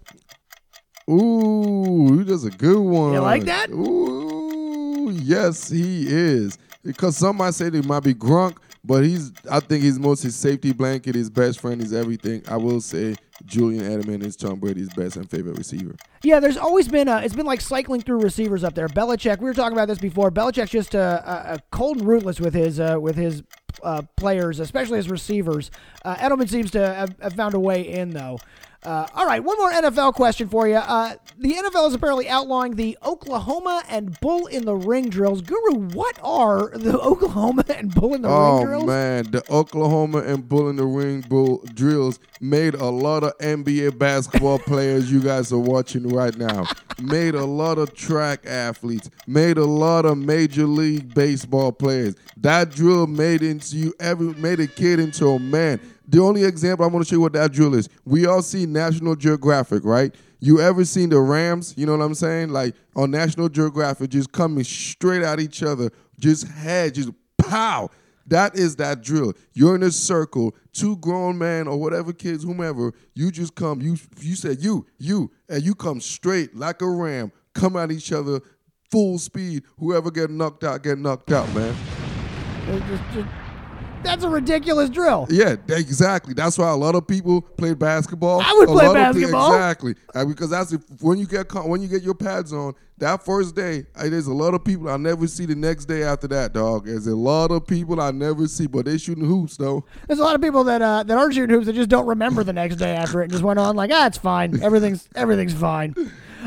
[1.10, 3.14] Ooh, that's a good one.
[3.14, 3.70] You like that?
[3.70, 6.58] Ooh, yes, he is.
[6.84, 9.32] Because some might say they might be Gronk, but he's.
[9.50, 12.44] I think he's most his safety blanket, his best friend, his everything.
[12.48, 13.16] I will say
[13.46, 15.96] Julian Edelman is Tom Brady's best and favorite receiver.
[16.24, 18.88] Yeah, there's always been a, it's been like cycling through receivers up there.
[18.88, 20.32] Belichick, we were talking about this before.
[20.32, 23.44] Belichick's just uh, uh, uh, cold and rootless with his uh, with his
[23.84, 25.72] uh, players, especially his receivers.
[26.04, 28.40] Uh, Edelman seems to have, have found a way in though.
[28.84, 30.76] Uh, all right, one more NFL question for you.
[30.76, 35.42] Uh, the NFL is apparently outlawing the Oklahoma and Bull in the Ring drills.
[35.42, 38.86] Guru, what are the Oklahoma and Bull in the Ring Oh drills?
[38.86, 43.98] man, the Oklahoma and Bull in the Ring Bull drills made a lot of NBA
[43.98, 46.66] basketball players you guys are watching right now.
[47.02, 49.10] made a lot of track athletes.
[49.26, 52.16] Made a lot of major league baseball players.
[52.38, 55.82] That drill made into you every made a kid into a man.
[56.08, 57.90] The only example I want to show you what that drill is.
[58.06, 60.16] We all see National Geographic, right?
[60.40, 61.74] You ever seen the Rams?
[61.78, 62.50] You know what I'm saying?
[62.50, 67.90] Like on National Geographic, just coming straight at each other, just head, just pow.
[68.28, 69.34] That is that drill.
[69.54, 72.94] You're in a circle, two grown men or whatever kids, whomever.
[73.14, 73.82] You just come.
[73.82, 77.32] You you said you you and you come straight like a ram.
[77.54, 78.42] Come at each other,
[78.92, 79.64] full speed.
[79.80, 81.76] Whoever get knocked out, get knocked out, man.
[84.00, 85.28] It's just- just- that's a ridiculous drill.
[85.30, 86.34] Yeah, exactly.
[86.34, 88.42] That's why a lot of people play basketball.
[88.42, 89.54] I would A play basketball.
[89.54, 92.74] exactly, And because that's if, when you get when you get your pads on.
[93.00, 96.02] That first day, uh, there's a lot of people I never see the next day
[96.02, 96.88] after that, dog.
[96.88, 99.86] There's a lot of people I never see, but they shooting hoops though.
[100.08, 102.44] There's a lot of people that uh, that aren't shooting hoops that just don't remember
[102.44, 104.60] the next day after it and just went on like, ah, it's fine.
[104.64, 105.94] Everything's everything's fine.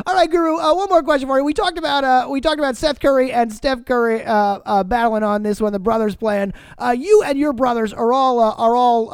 [0.06, 0.56] All right, Guru.
[0.56, 1.44] Uh, one more question for you.
[1.44, 5.22] We talked about uh, we talked about Seth Curry and Steph Curry uh, uh, battling
[5.22, 5.72] on this one.
[5.72, 6.52] The brothers playing.
[6.78, 9.10] Uh, you and your brothers are all uh, are all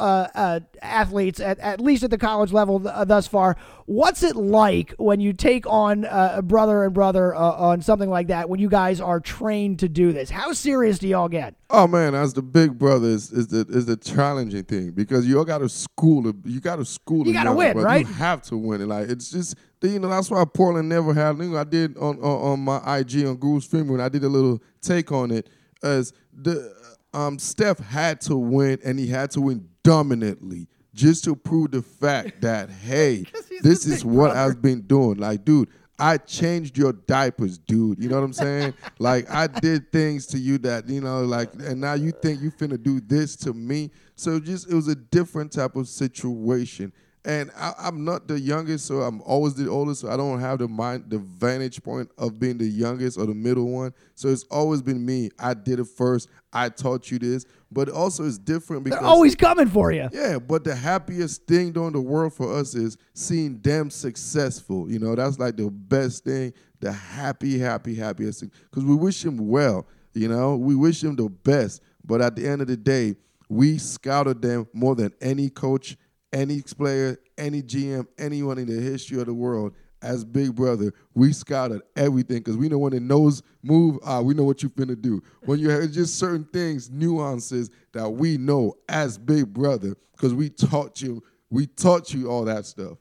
[0.81, 3.57] athletes at, at least at the college level th- thus far.
[3.87, 8.09] What's it like when you take on uh, a brother and brother uh, on something
[8.09, 8.49] like that?
[8.49, 11.55] When you guys are trained to do this, how serious do y'all get?
[11.69, 15.37] Oh man, as the big brother is, is the is the challenging thing because you
[15.37, 16.29] all got to school.
[16.43, 17.25] You got to school.
[17.25, 17.87] You gotta win, brother.
[17.87, 18.05] right?
[18.05, 18.87] You have to win it.
[18.87, 21.37] Like it's just you know that's why Portland never had.
[21.37, 24.25] You know, I did on, on on my IG on Google Streaming when I did
[24.25, 25.49] a little take on it
[25.81, 26.75] as the
[27.13, 31.81] um Steph had to win and he had to win dominantly just to prove the
[31.81, 33.23] fact that hey,
[33.61, 34.39] this is what brother.
[34.39, 35.17] I've been doing.
[35.17, 38.01] Like, dude, I changed your diapers, dude.
[38.01, 38.73] You know what I'm saying?
[38.99, 42.51] like, I did things to you that, you know, like, and now you think you
[42.51, 43.91] finna do this to me.
[44.15, 46.91] So just, it was a different type of situation.
[47.27, 49.99] And I, I'm not the youngest, so I'm always the oldest.
[50.01, 53.33] So I don't have the mind, the vantage point of being the youngest or the
[53.33, 53.93] middle one.
[54.15, 55.29] So it's always been me.
[55.37, 56.29] I did it first.
[56.53, 60.07] I taught you this, but also it's different because They're always coming for you.
[60.13, 64.89] yeah, but the happiest thing during the world for us is seeing them successful.
[64.89, 68.51] You know, that's like the best thing, the happy, happy, happiest thing.
[68.69, 71.81] Because we wish them well, you know, we wish them the best.
[72.05, 73.17] But at the end of the day,
[73.49, 75.97] we scouted them more than any coach,
[76.33, 79.73] any player, any GM, anyone in the history of the world.
[80.03, 84.35] As Big Brother, we scouted everything because we know when the nose move, ah, we
[84.35, 85.23] know what you finna do.
[85.45, 90.49] When you have just certain things, nuances that we know as Big Brother, because we
[90.49, 92.99] taught you, we taught you all that stuff.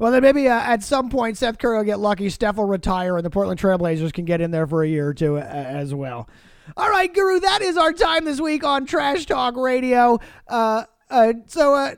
[0.00, 3.16] Well, then maybe uh, at some point Seth Curry will get lucky, Steph will retire,
[3.16, 5.94] and the Portland Trailblazers can get in there for a year or two uh, as
[5.94, 6.28] well.
[6.76, 10.18] All right, Guru, that is our time this week on Trash Talk Radio.
[10.48, 11.94] Uh, uh, so,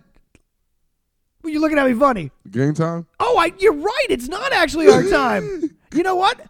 [1.45, 2.31] uh, you're looking at me funny.
[2.51, 3.07] Game time?
[3.21, 4.07] Oh, I, you're right.
[4.09, 5.77] It's not actually our time.
[5.95, 6.41] you know what?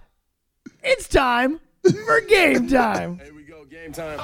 [0.82, 1.60] It's time
[2.06, 3.18] for game time.
[3.18, 4.18] Here we go, game time.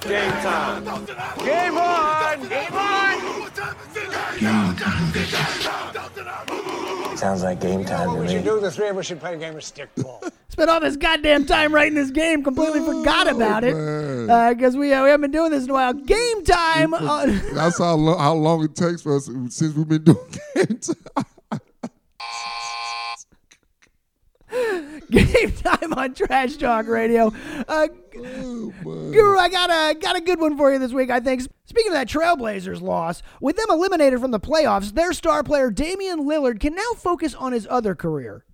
[0.00, 0.84] Game time.
[1.44, 2.48] Game on!
[2.48, 3.28] Game on!
[7.16, 8.20] Sounds like game time to me.
[8.20, 10.30] We should do the three of us should play a game of stickball.
[10.58, 14.56] Spent all this goddamn time writing this game, completely forgot about it man.
[14.56, 15.92] because we, uh, we haven't been doing this in a while.
[15.92, 16.94] Game time.
[16.94, 20.18] On, That's how, lo- how long it takes for us since we've been doing
[20.56, 21.60] game time.
[25.10, 27.32] game time on Trash Talk Radio.
[27.68, 27.86] Uh,
[28.20, 28.72] Oh.
[28.82, 31.08] Guru, I got a got a good one for you this week.
[31.08, 31.42] I think.
[31.66, 36.24] Speaking of that Trailblazers loss, with them eliminated from the playoffs, their star player Damian
[36.26, 38.44] Lillard can now focus on his other career,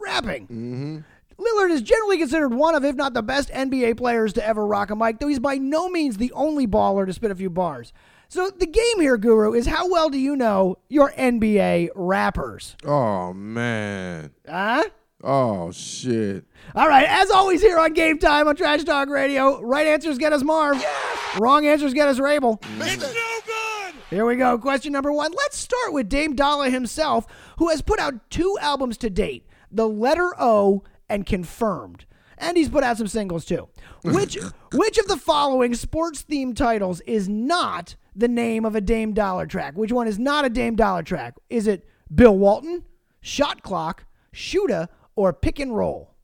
[0.00, 1.04] rapping.
[1.42, 4.90] Lillard is generally considered one of, if not the best NBA players to ever rock
[4.90, 7.92] a mic, though he's by no means the only baller to spit a few bars.
[8.28, 12.76] So the game here, Guru, is how well do you know your NBA rappers?
[12.84, 14.30] Oh, man.
[14.48, 14.84] Huh?
[15.22, 16.44] Oh, shit.
[16.74, 20.32] All right, as always here on Game Time on Trash Talk Radio, right answers get
[20.32, 20.78] us Marv.
[20.78, 21.38] Yes!
[21.38, 22.60] Wrong answers get us Rabel.
[22.78, 23.12] It's no
[23.46, 23.94] good!
[24.10, 24.58] Here we go.
[24.58, 25.32] Question number one.
[25.32, 27.26] Let's start with Dame Dolla himself,
[27.58, 32.06] who has put out two albums to date The Letter O and Confirmed.
[32.38, 33.68] And he's put out some singles too.
[34.02, 34.36] Which
[34.72, 39.46] which of the following sports themed titles is not the name of a Dame Dolla
[39.46, 39.76] track?
[39.76, 41.34] Which one is not a Dame Dolla track?
[41.50, 42.84] Is it Bill Walton,
[43.20, 46.14] Shot Clock, Shooter, or Pick and Roll?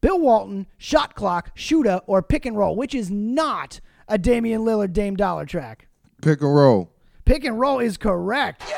[0.00, 4.92] Bill Walton, Shot Clock, Shooter, or Pick and Roll, which is not a Damian Lillard
[4.92, 5.88] Dame Dolla track?
[6.22, 6.90] Pick and roll.
[7.24, 8.62] Pick and roll is correct.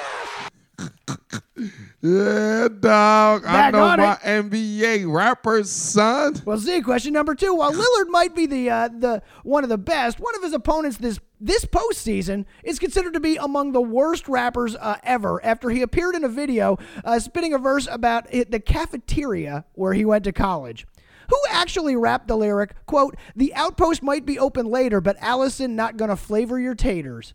[2.00, 3.44] Yeah, dog.
[3.44, 4.50] I know my it.
[4.50, 6.40] NBA rappers, son.
[6.44, 7.54] Well, see, question number two.
[7.54, 10.98] While Lillard might be the uh, the one of the best, one of his opponents
[10.98, 15.44] this this postseason is considered to be among the worst rappers uh, ever.
[15.44, 19.92] After he appeared in a video uh, spitting a verse about it, the cafeteria where
[19.92, 20.86] he went to college.
[21.30, 22.74] Who actually rapped the lyric?
[22.86, 27.34] "Quote: The outpost might be open later, but Allison not gonna flavor your taters."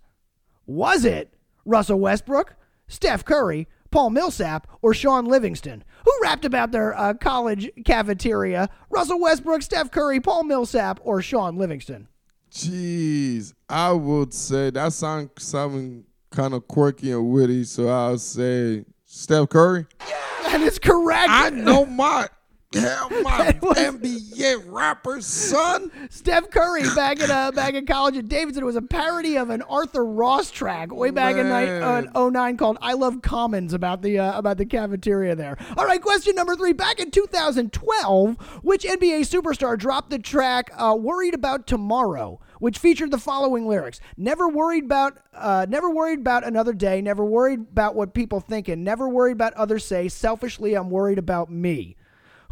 [0.65, 1.33] Was it
[1.65, 2.55] Russell Westbrook,
[2.87, 5.83] Steph Curry, Paul Millsap, or Shaun Livingston?
[6.03, 8.67] Who rapped about their uh, college cafeteria?
[8.89, 12.07] Russell Westbrook, Steph Curry, Paul Millsap, or Shaun Livingston?
[12.51, 18.83] Jeez, I would say that sound something kind of quirky and witty, so I'll say
[19.05, 19.85] Steph Curry.
[20.07, 21.29] Yeah, That is correct.
[21.29, 22.27] I know my
[22.73, 25.91] hell my was- NBA rappers, son.
[26.09, 28.63] Steph Curry back in uh, back in college at Davidson.
[28.63, 32.33] It was a parody of an Arthur Ross track way back in uh, Man.
[32.33, 35.57] 09 called "I Love Commons" about the uh, about the cafeteria there.
[35.77, 36.73] All right, question number three.
[36.73, 42.39] Back in 2012, which NBA superstar dropped the track uh, "Worried About Tomorrow"?
[42.59, 47.01] Which featured the following lyrics: "Never worried about, uh, never worried about another day.
[47.01, 48.83] Never worried about what people thinking.
[48.83, 50.07] Never worried about others say.
[50.07, 51.95] Selfishly, I'm worried about me."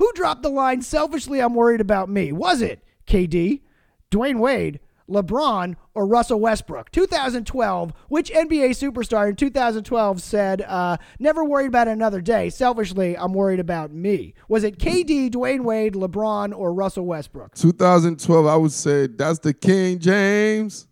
[0.01, 2.31] Who dropped the line, selfishly, I'm worried about me?
[2.31, 3.61] Was it KD,
[4.09, 6.89] Dwyane Wade, LeBron, or Russell Westbrook?
[6.89, 12.49] 2012, which NBA superstar in 2012 said, uh, Never worried about another day.
[12.49, 14.33] Selfishly, I'm worried about me?
[14.47, 17.53] Was it KD, Dwyane Wade, LeBron, or Russell Westbrook?
[17.53, 20.87] 2012, I would say that's the King James.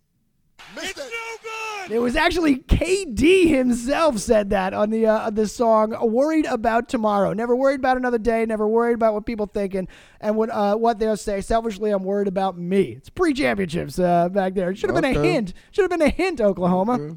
[0.76, 1.02] It's no
[1.42, 1.49] good.
[1.90, 7.32] It was actually KD himself said that on the uh, the song "Worried About Tomorrow."
[7.32, 8.46] Never worried about another day.
[8.46, 9.88] Never worried about what people thinking
[10.20, 11.40] and what uh, what they'll say.
[11.40, 12.92] Selfishly, I'm worried about me.
[12.92, 14.70] It's pre-championships uh, back there.
[14.70, 15.52] It should have been a hint.
[15.72, 16.92] Should have been a hint, Oklahoma.
[16.92, 17.16] Okay.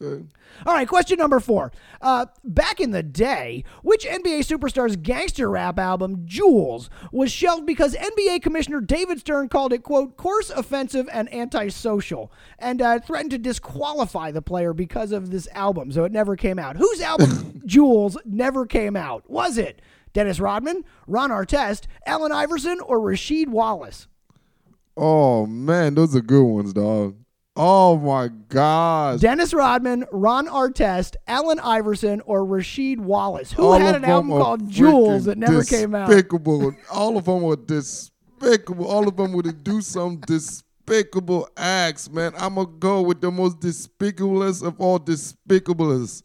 [0.00, 0.24] Okay.
[0.66, 1.72] All right, question number four.
[2.00, 7.94] Uh, back in the day, which NBA superstar's gangster rap album, Jules, was shelved because
[7.94, 13.38] NBA Commissioner David Stern called it, quote, coarse, offensive, and antisocial, and uh, threatened to
[13.38, 16.76] disqualify the player because of this album, so it never came out.
[16.76, 19.28] Whose album, Jules, never came out?
[19.28, 19.80] Was it
[20.12, 24.08] Dennis Rodman, Ron Artest, Allen Iverson, or Rasheed Wallace?
[24.96, 27.16] Oh man, those are good ones, dog.
[27.60, 29.18] Oh my gosh.
[29.18, 33.50] Dennis Rodman, Ron Artest, Allen Iverson, or Rasheed Wallace?
[33.50, 36.08] Who All had an album called Jules that never came out?
[36.08, 36.72] Despicable.
[36.92, 38.86] All of them were despicable.
[38.86, 42.32] All of them would do some despicable acts, man.
[42.38, 46.22] I'm gonna go with the most despicablest of all despicablest.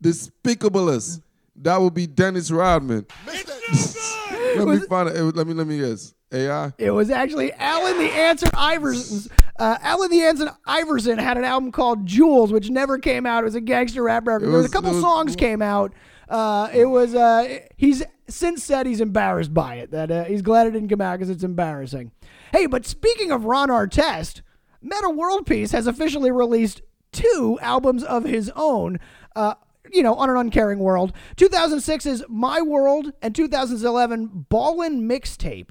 [0.00, 1.20] Despicablest.
[1.56, 3.06] That would be Dennis Rodman.
[3.26, 5.20] let me find it.
[5.34, 6.14] Let me let me guess.
[6.32, 6.72] AI.
[6.78, 9.30] It was actually Allen the Answer Iverson.
[9.58, 13.42] Uh, Allen the Answer Iverson had an album called Jules, which never came out.
[13.42, 14.44] It was a gangster rap record.
[14.46, 15.92] It There was a couple was- songs came out.
[16.28, 17.14] Uh, it was.
[17.14, 19.92] Uh, he's since said he's embarrassed by it.
[19.92, 22.10] That uh, he's glad it didn't come out because it's embarrassing.
[22.52, 24.42] Hey, but speaking of Ron Artest,
[24.82, 28.98] Meta World Peace has officially released two albums of his own.
[29.36, 29.54] Uh,
[29.92, 31.12] you know, on an uncaring world.
[31.36, 35.70] 2006 is My World and 2011 Ballin' Mixtape.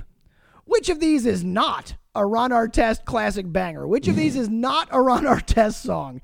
[0.66, 3.88] Which of these is not a Ron Artest classic banger?
[3.88, 6.22] Which of these is not a Ron Artest song?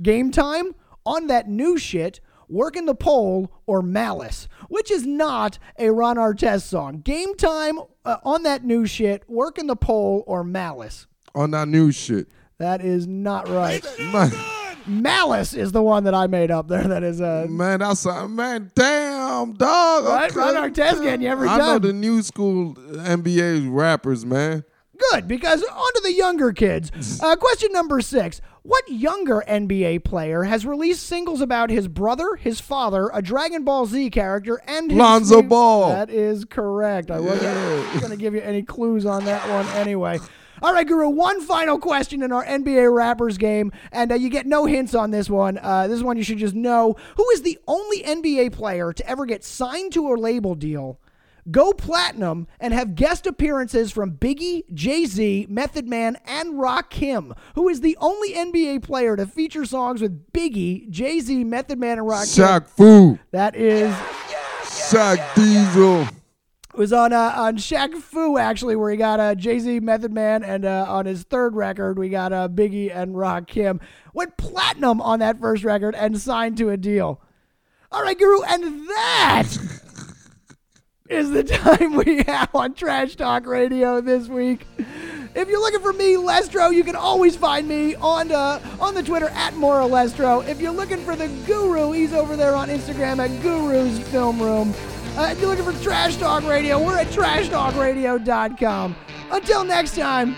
[0.00, 0.74] Game Time,
[1.06, 4.48] On That New Shit, Working the Pole, or Malice?
[4.68, 7.00] Which is not a Ron Artest song?
[7.00, 11.06] Game Time, uh, On That New Shit, Working the Pole, or Malice?
[11.34, 12.28] On that new shit.
[12.58, 13.82] That is not right.
[14.86, 16.82] Malice is the one that I made up there.
[16.84, 18.70] That is uh, man, that's a man.
[18.74, 20.04] Damn, dog.
[20.04, 20.34] Right.
[20.34, 21.82] Ron Artest getting you every I know time.
[21.82, 24.64] the new school NBA rappers, man.
[25.10, 26.90] Good, because on to the younger kids.
[27.22, 28.40] Uh, question number six.
[28.62, 33.86] What younger NBA player has released singles about his brother, his father, a Dragon Ball
[33.86, 35.88] Z character, and his Lonzo Ball.
[35.90, 37.10] That is correct.
[37.10, 37.98] I wasn't Yeah.
[38.00, 40.20] going to give you any clues on that one anyway.
[40.62, 44.46] All right, Guru, one final question in our NBA Rappers game, and uh, you get
[44.46, 45.58] no hints on this one.
[45.58, 46.94] Uh, this is one you should just know.
[47.16, 51.00] Who is the only NBA player to ever get signed to a label deal
[51.50, 57.68] go platinum and have guest appearances from Biggie, Jay Z, Method Man, and Rakim, who
[57.68, 62.08] is the only NBA player to feature songs with Biggie, Jay Z, Method Man, and
[62.08, 62.38] Rakim.
[62.38, 63.92] Shaq Fu, That is
[64.62, 66.06] Shaq Diesel.
[66.74, 70.42] Was on uh, on Shaq Fu actually, where he got uh, Jay Z, Method Man,
[70.42, 73.80] and uh, on his third record we got uh, Biggie and Rakim.
[74.14, 77.20] Went platinum on that first record and signed to a deal.
[77.90, 79.48] All right, Guru, and that
[81.10, 84.66] is the time we have on Trash Talk Radio this week.
[85.34, 89.02] If you're looking for me, Lestro, you can always find me on uh, on the
[89.02, 90.46] Twitter at Mora Lestro.
[90.46, 94.74] If you're looking for the Guru, he's over there on Instagram at Guru's Film Room.
[95.16, 98.96] Uh, if you're looking for Trash Talk Radio, we're at trashtalkradio.com.
[99.30, 100.34] Until next time,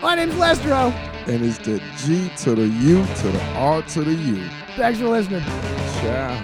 [0.00, 0.90] my name's Lestro.
[1.26, 4.48] And it's the G to the U to the R to the U.
[4.76, 5.42] Thanks for listening.
[6.00, 6.42] Ciao.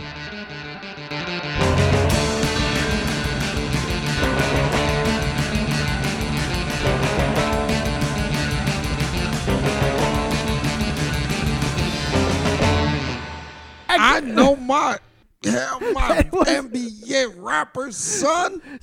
[13.88, 14.98] I know my,
[15.42, 18.62] yeah, my NBA rapper son.